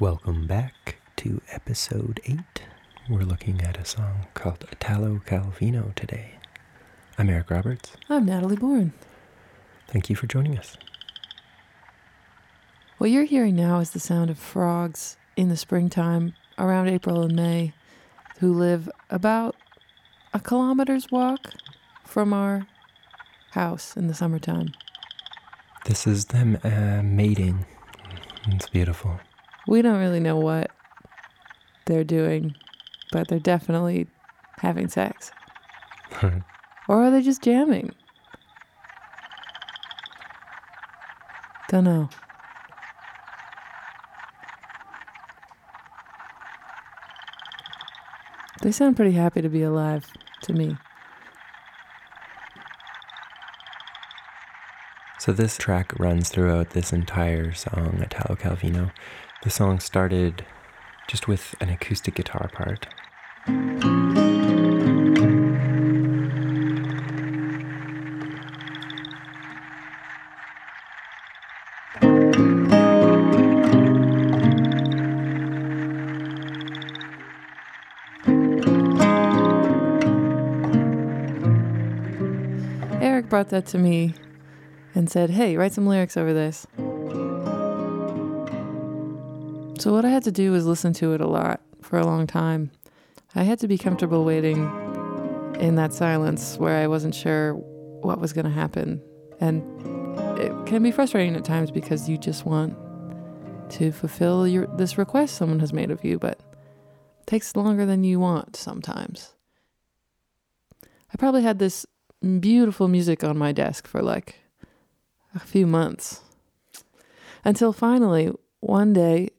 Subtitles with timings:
[0.00, 2.38] Welcome back to episode 8.
[3.10, 6.34] We're looking at a song called Italo Calvino today.
[7.18, 7.96] I'm Eric Roberts.
[8.08, 8.92] I'm Natalie Bourne.
[9.88, 10.76] Thank you for joining us.
[12.98, 17.34] What you're hearing now is the sound of frogs in the springtime around April and
[17.34, 17.72] May
[18.38, 19.56] who live about
[20.32, 21.54] a kilometer's walk
[22.04, 22.68] from our
[23.50, 24.68] house in the summertime.
[25.86, 27.66] This is them uh, mating.
[28.46, 29.18] It's beautiful.
[29.68, 30.70] We don't really know what
[31.84, 32.54] they're doing,
[33.12, 34.06] but they're definitely
[34.60, 35.30] having sex.
[36.88, 37.94] or are they just jamming?
[41.68, 42.08] Don't know.
[48.62, 50.10] They sound pretty happy to be alive
[50.44, 50.78] to me.
[55.18, 58.92] So this track runs throughout this entire song, Italo Calvino.
[59.44, 60.44] The song started
[61.06, 62.88] just with an acoustic guitar part.
[83.00, 84.14] Eric brought that to me
[84.96, 86.66] and said, Hey, write some lyrics over this.
[89.88, 92.26] So, what I had to do was listen to it a lot for a long
[92.26, 92.70] time.
[93.34, 94.58] I had to be comfortable waiting
[95.58, 99.00] in that silence where I wasn't sure what was going to happen.
[99.40, 99.62] And
[100.38, 102.76] it can be frustrating at times because you just want
[103.70, 106.38] to fulfill your this request someone has made of you, but
[107.20, 109.36] it takes longer than you want sometimes.
[110.84, 111.86] I probably had this
[112.40, 114.34] beautiful music on my desk for like
[115.34, 116.20] a few months
[117.42, 118.30] until finally
[118.60, 119.30] one day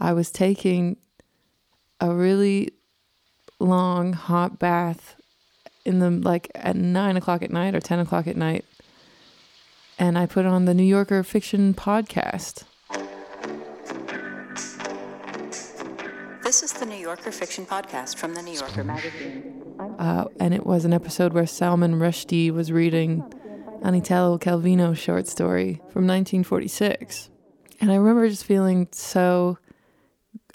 [0.00, 0.96] I was taking
[2.00, 2.72] a really
[3.58, 5.16] long hot bath
[5.84, 8.64] in the like at nine o'clock at night or 10 o'clock at night.
[9.98, 12.64] And I put on the New Yorker fiction podcast.
[16.42, 19.62] This is the New Yorker Fiction Podcast from the New Yorker magazine.
[20.00, 23.22] Uh, and it was an episode where Salman Rushdie was reading
[23.82, 27.30] an Italo Calvino short story from 1946.
[27.80, 29.58] And I remember just feeling so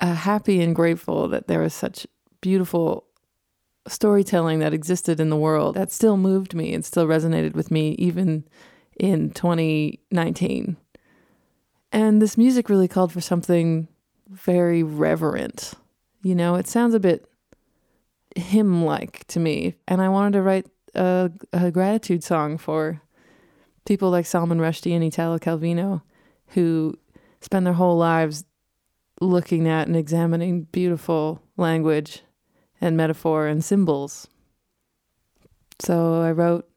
[0.00, 2.06] uh, happy and grateful that there was such
[2.40, 3.06] beautiful
[3.86, 7.90] storytelling that existed in the world that still moved me and still resonated with me
[7.92, 8.44] even
[8.98, 10.76] in 2019.
[11.92, 13.88] And this music really called for something
[14.28, 15.74] very reverent.
[16.22, 17.26] You know, it sounds a bit
[18.36, 19.74] hymn like to me.
[19.88, 23.00] And I wanted to write a, a gratitude song for
[23.86, 26.02] people like Salman Rushdie and Italo Calvino
[26.48, 26.96] who
[27.40, 28.44] spend their whole lives
[29.20, 32.22] looking at and examining beautiful language
[32.80, 34.26] and metaphor and symbols.
[35.78, 36.68] So I wrote,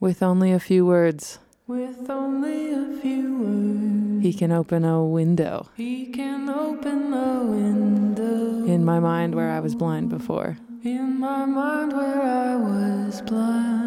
[0.00, 5.68] with only a few words, With only a few words, he can open a window.
[5.76, 8.64] He can open a window.
[8.66, 10.58] In my mind where I was blind before.
[10.82, 13.83] in my mind where I was blind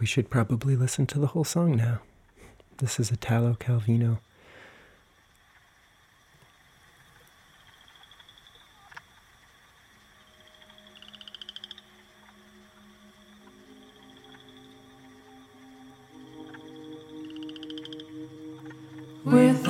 [0.00, 2.00] we should probably listen to the whole song now.
[2.78, 4.18] This is Italo Calvino.
[19.22, 19.69] With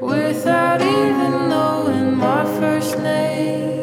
[0.00, 3.79] without even knowing my first name,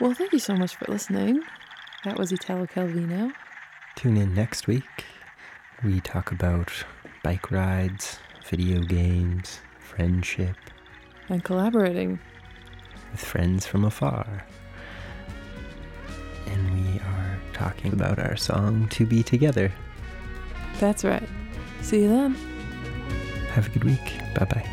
[0.00, 1.42] Well, thank you so much for listening.
[2.04, 3.32] That was Italo Calvino.
[3.96, 5.04] Tune in next week.
[5.84, 6.70] We talk about
[7.22, 8.18] bike rides,
[8.48, 10.56] video games, friendship,
[11.28, 12.18] And collaborating.
[13.12, 14.46] with friends from afar.
[16.46, 19.70] And we are talking about our song To Be Together.
[20.78, 21.28] That's right.
[21.82, 22.34] See you then.
[23.52, 24.18] Have a good week.
[24.34, 24.69] Bye bye.